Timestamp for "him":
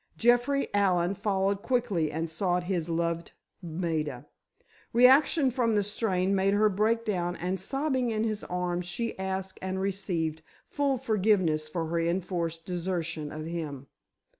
13.45-13.85